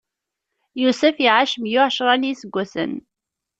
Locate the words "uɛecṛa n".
1.83-2.27